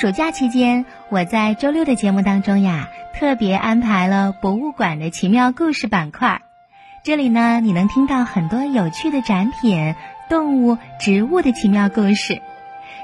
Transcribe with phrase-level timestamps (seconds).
[0.00, 6.40] 暑假期间，我在周六的节目当中呀，特别安排了博物馆的奇妙故事板块。
[7.04, 9.94] 这里呢，你能听到很多有趣的展品、
[10.30, 12.40] 动物、植物的奇妙故事。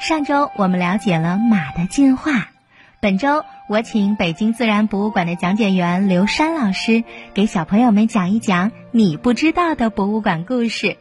[0.00, 2.50] 上周我们了解了马的进化，
[3.00, 10.98] 本周我请北京自然博物馆的讲解员刘山老师给小朋友们讲一讲你不知道的博物馆故事。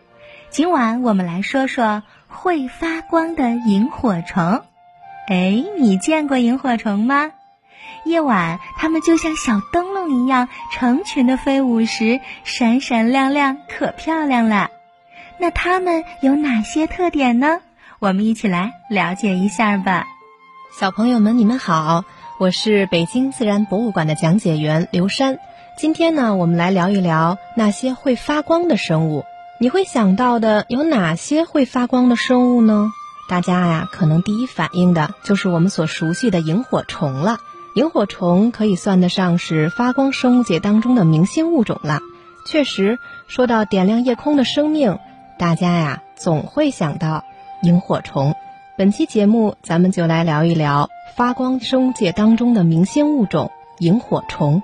[0.51, 4.61] 今晚我们来说说会发光的萤火虫。
[5.31, 7.31] 哎，你见过萤火虫吗？
[8.03, 14.71] 夜晚，它们就像小灯笼一样，成群的飞舞时，闪闪亮亮，可漂亮了。
[15.37, 17.61] 那它们有哪些特点呢？
[17.99, 20.05] 我们一起来了解一下吧。
[20.77, 22.03] 小朋友们，你们好，
[22.37, 25.39] 我是北京自然博物馆的讲解员刘山。
[25.77, 29.23] 今天呢，我们来聊一聊那些会发光的生物。
[29.61, 32.91] 你会想到的有哪些会发光的生物呢？
[33.31, 37.37] 大家呀，可能第一反应的就是我们所熟悉的萤火虫了。
[37.75, 42.01] 萤火虫可以算得上是发光生物界当中的明星物种了。
[42.45, 44.99] 确实，说到点亮夜空的生命，
[45.39, 47.23] 大家呀总会想到
[47.63, 48.35] 萤火虫。
[48.77, 54.61] 本期节目，咱们就来聊一聊发光生物界当中的明星物种——萤火虫。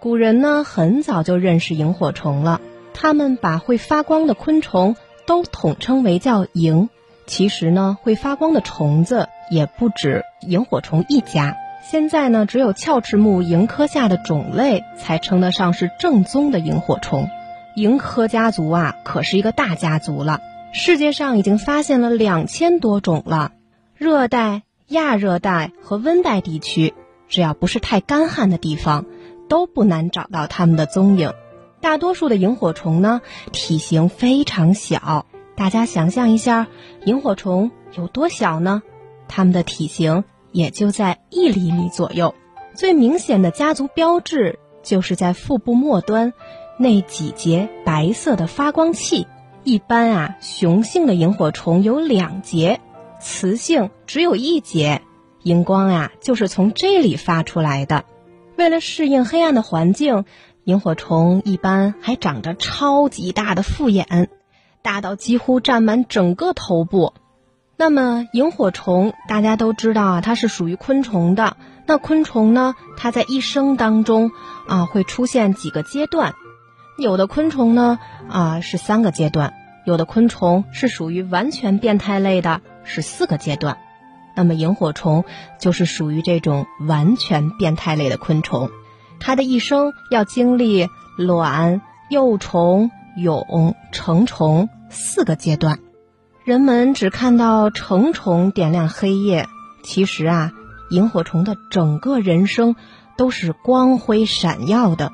[0.00, 2.60] 古人呢，很早就认识萤火虫了。
[2.92, 6.90] 他们把会发光的昆虫都统称为叫萤，
[7.26, 11.56] 其实呢，会发光的虫子也不止萤火虫一家。
[11.84, 17.28] 现在呢，只有鞘翅目萤科下的种类才称得上是正宗的萤火虫。
[17.74, 20.40] 萤科家族啊，可是一个大家族了。
[20.72, 23.52] 世界上已经发现了两千多种了。
[23.96, 26.94] 热带、亚热带和温带地区，
[27.28, 29.06] 只要不是太干旱的地方，
[29.48, 31.32] 都不难找到它们的踪影。
[31.80, 33.20] 大多数的萤火虫呢，
[33.52, 35.26] 体型非常小。
[35.54, 36.66] 大家想象一下，
[37.04, 38.82] 萤火虫有多小呢？
[39.28, 42.34] 它们的体型也就在一厘米左右。
[42.74, 46.32] 最明显的家族标志就是在腹部末端
[46.78, 49.26] 那几节白色的发光器。
[49.62, 52.80] 一般啊，雄性的萤火虫有两节，
[53.20, 55.02] 雌性只有一节。
[55.42, 58.04] 荧光啊，就是从这里发出来的。
[58.56, 60.24] 为了适应黑暗的环境。
[60.64, 64.28] 萤火虫一般还长着超级大的复眼，
[64.82, 67.14] 大到几乎占满整个头部。
[67.76, 71.56] 那么，萤火虫大家都知道啊，它是属于昆虫的。
[71.86, 74.30] 那昆虫呢，它在一生当中
[74.68, 76.34] 啊会出现几个阶段，
[76.96, 77.98] 有的昆虫呢
[78.28, 79.54] 啊是三个阶段，
[79.84, 83.78] 有的昆虫是属于完全变态类的，是四个阶段。
[84.36, 85.24] 那么，萤火虫
[85.58, 88.70] 就是属于这种完全变态类的昆虫。
[89.18, 95.78] 它的一生要经历卵、幼虫、蛹、成虫四个阶段。
[96.44, 99.46] 人们只看到成虫点亮黑夜，
[99.84, 100.52] 其实啊，
[100.90, 102.74] 萤火虫的整个人生
[103.16, 105.12] 都是光辉闪耀的。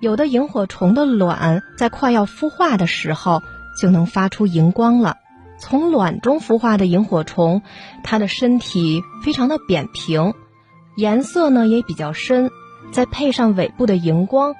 [0.00, 3.42] 有的萤火虫的卵在快要孵化的时候
[3.80, 5.16] 就能发出荧光了。
[5.58, 7.62] 从卵中孵化的萤火虫，
[8.04, 10.34] 它的身体非常的扁平，
[10.96, 12.50] 颜色呢也比较深。
[12.92, 14.54] 再配上尾部的荧光，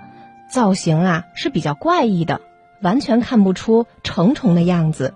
[0.50, 2.40] 造型啊是比较怪异的，
[2.82, 5.14] 完全看不出成虫的样子。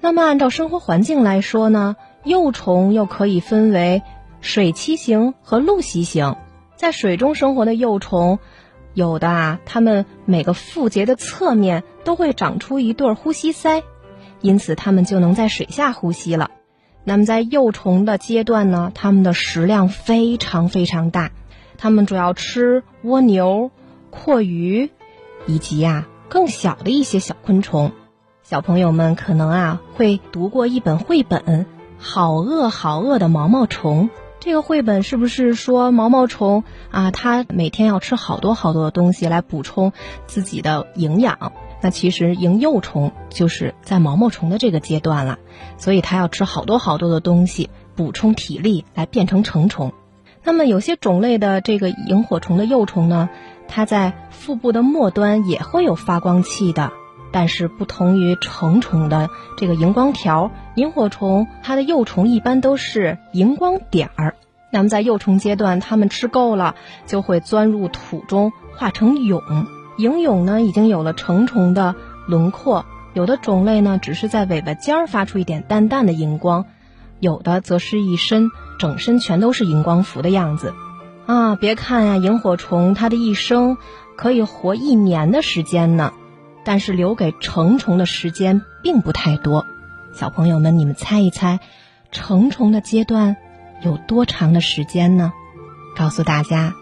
[0.00, 4.02] 那么按照生活环境来说呢，幼虫又可以分为
[4.40, 6.36] 水栖型和陆栖型。
[6.74, 8.40] 在水中生活的幼虫，
[8.94, 13.84] 有的啊，它们每个腹节的侧面都会长出一对呼吸鳃，
[14.40, 16.50] 因此它们就能在水下呼吸了。
[17.04, 21.30] 那么在幼虫的阶段呢，它们的食量非常非常大。
[21.78, 23.70] 它们主要吃蜗牛、
[24.10, 24.90] 蛞蝓，
[25.46, 27.92] 以及呀更小的一些小昆虫。
[28.42, 31.42] 小朋友们可能啊会读过一本绘本
[31.98, 34.08] 《好饿好饿的毛毛虫》。
[34.40, 39.92] 这个绘本是不是说毛毛虫啊，它每天要吃好多好多的东西来补充
[40.26, 41.52] 自己的营养？
[41.82, 45.38] 那其实萤幼虫就是在毛毛虫的这个阶段了，
[45.76, 49.92] 所以它要吃好多好多的东西补充体力，来变成成虫。
[50.44, 53.28] 那么有些种类的这个萤火虫的幼虫呢，
[53.74, 56.92] 它在腹部的末端也会有发光器的，
[57.30, 64.34] 但是不同于成虫的这个荧光条，萤火虫它的幼虫一般都是荧光点儿。
[64.70, 66.74] 那么在幼虫阶段，它们吃够了，
[67.06, 69.42] 就会钻入土中化成蛹。
[69.96, 71.94] 萤蛹呢已经有了成虫的
[72.26, 72.84] 轮廓，
[73.14, 76.66] 有的种类呢只是在尾巴尖儿发出一点淡淡的荧光，
[77.20, 78.50] 有的则是一身。
[78.78, 80.74] 整身全都是荧光符的样子，
[81.26, 81.56] 啊！
[81.56, 83.76] 别看呀，萤火虫它的一生
[84.16, 86.12] 可以活一年的时间呢，
[86.64, 89.64] 但是留给成虫的时间并不太多。
[90.14, 91.60] 小朋友们，你们猜一猜，
[92.10, 93.36] 成虫的阶段
[93.82, 95.32] 有多长的时间呢？
[95.96, 96.74] 告诉大家，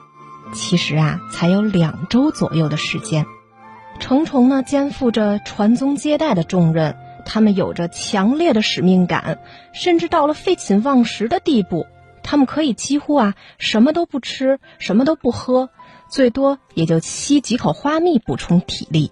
[0.52, 3.26] 其实啊，才有两周左右的时间。
[3.98, 6.96] 成虫呢，肩负着传宗接代的重任，
[7.26, 9.38] 他们有着强烈的使命感，
[9.72, 11.86] 甚至到了废寝忘食的地步。
[12.30, 15.68] 他们可以几乎啊什么都不吃，什么都不喝，
[16.08, 19.10] 最多也就吸几口花蜜补充体力。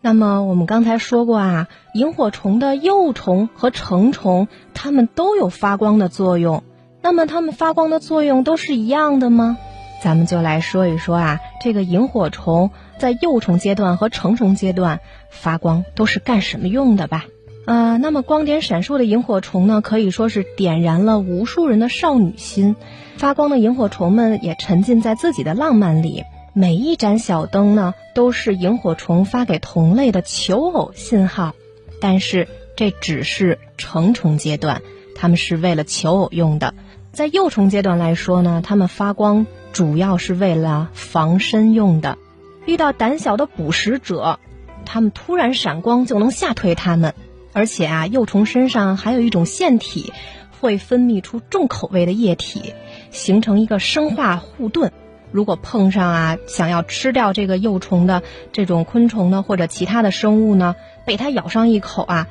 [0.00, 6.64] 那么我们刚才说过啊，萤火虫的幼虫和成虫，它们都有发光的作用。
[7.02, 9.58] 那么它们发光的作用都是一样的吗？
[10.02, 17.26] 咱们就来说一说啊，这个萤火虫在幼虫阶段和成虫阶段发光都是干什么用的吧？
[17.66, 22.76] 呃，那么光点闪烁的萤火虫呢，可以说是点燃了无数人的少女心。
[23.16, 31.54] 发光的萤火虫们也沉浸在自己的浪漫里，每一盏小灯呢，都是萤火虫发给同类的求偶信号。
[32.00, 34.82] 但是这只是成虫阶段，
[35.14, 36.74] 它们是为了求偶用的。
[37.12, 42.18] 在幼虫阶段来说呢，它们发光主要是为了防身用的。
[42.66, 44.38] 遇到胆小的捕食者，
[44.84, 47.14] 它们突然闪光就能吓退它们。
[47.54, 50.12] 而且啊，幼虫身上还有一种腺体，
[50.60, 52.74] 会分泌出重口味的液体，
[53.10, 54.92] 形成一个生化护盾。
[55.30, 58.22] 如果碰上啊，想要吃掉这个幼虫的
[58.52, 62.26] 这种昆虫呢，或者其他的生物呢，被它咬上一口啊，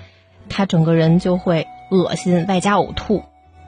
[0.49, 3.23] 它整个人就会恶心，外加呕吐。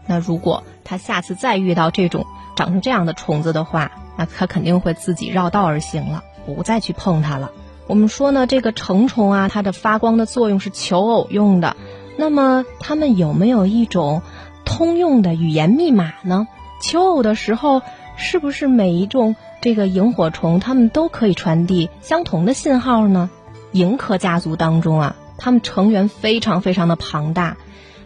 [0.06, 2.26] 那如果它下次再遇到这种
[2.56, 7.52] 长成这样的虫子的话，那它肯定会自己绕道而行了，不再去碰它了。
[7.88, 11.76] 我们说呢，这个成虫啊，它的发光的作用是求偶用的。
[12.18, 14.22] 那么，它们有没有一种
[14.64, 16.48] 通用的语言密码呢？
[16.82, 17.82] 求偶的时候，
[18.18, 23.30] 是不是每一种这个萤火虫它们都可以传递相同的信号呢？
[23.72, 27.58] 萤科家族当中啊，它们成员非常非常的庞大，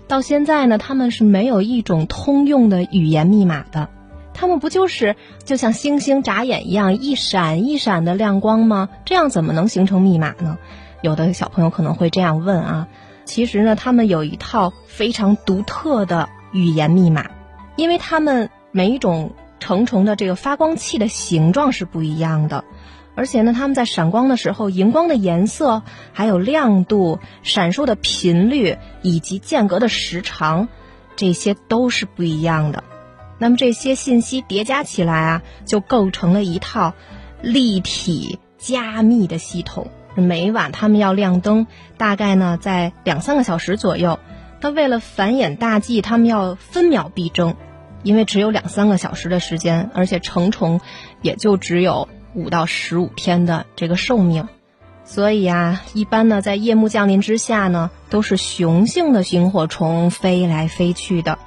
[0.08, 3.90] 到现在呢，它们是没有一种通用的语言密码的。
[4.34, 8.90] 它们不就是就像星星眨眼一样一闪一闪的亮光吗？
[9.06, 10.58] 这样怎么能形成密码呢？
[11.02, 12.88] 有的小朋友可能会这样问啊。
[13.26, 17.30] 其实呢，它们有一套非常独特的语言密码，
[17.76, 22.64] 因为它们每一种成虫的这个发光器的形状是不一样的，
[23.14, 30.68] 而且呢，它们在闪光的时候，荧光的颜色、还有亮度、闪烁的频率以及间隔的时长，
[31.16, 32.84] 这些都是不一样的。
[33.40, 36.94] 那么这些信息叠加起来啊，就构成了一套
[37.42, 39.88] 立体加密的系统。
[40.16, 41.66] 每晚他们要亮灯，
[41.98, 44.20] 大概呢在两三个小时左右。
[44.60, 47.56] 那为了繁衍大计，他们要分秒必争，
[48.04, 50.82] 因为只有两三个小时的时间，而且成虫
[51.22, 54.50] 也就只有五到十五天的这个寿命。
[55.06, 61.40] 所以啊，一般呢在夜幕降临之下呢，都是雄性的萤火虫飞来飞去的。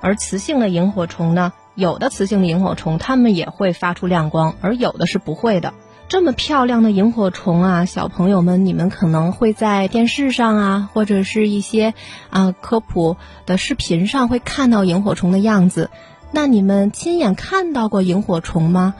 [0.00, 5.74] 而雌性的萤火虫呢，有的雌性的萤火虫它们也会发出亮光，而有的是不会的。
[6.08, 11.94] 这么漂亮的萤火虫啊，小朋友们，你们可能会在电视上啊，或者是一些
[12.30, 13.16] 啊科普
[13.46, 15.88] 的视频上会看到萤火虫的样子。
[16.32, 18.94] 那你们亲眼看到过萤火虫吗？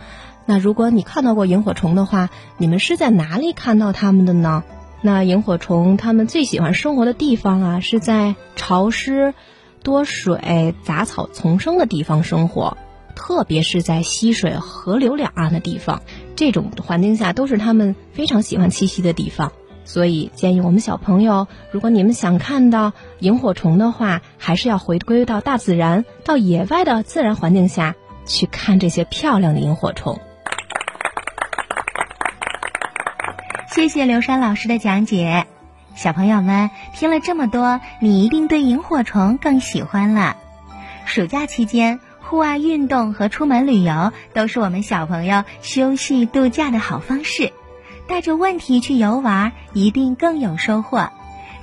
[0.47, 4.63] 那如果你看到过萤火虫的话，你们是在哪里看到它们的呢？
[5.01, 9.35] 那萤火虫它们最喜欢生活的地方啊，是在潮湿。
[9.83, 12.77] 多水、杂草丛生的地方生活，
[13.15, 16.03] 特别是在溪水、河流两岸的地方，
[16.37, 19.53] 这种环境下都是它们非常喜欢栖息的地方。
[19.85, 27.97] 所以，建议我们小朋友，如果你们想看到萤火虫的话，还是要回归到大自然，到野外的自然环境下
[28.27, 30.21] 去看这些漂亮的萤火虫。
[33.73, 35.47] 谢谢刘山老师的讲解。
[36.01, 40.39] 小朋友们听了这么多，你一定对萤火虫更喜欢了。
[41.05, 47.53] 暑假期间，户外运动和出门旅游都是我们小朋友休息度假的好方式。
[48.09, 51.11] 带着问题去游玩，一定更有收获。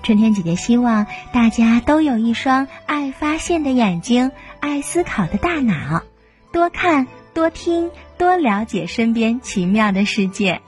[0.03, 6.03] 春天姐姐希望大家都有一双爱发现的眼睛，爱思考的大脑，
[6.51, 7.89] 多看多听，
[8.19, 10.61] 多了解身边奇妙的世界。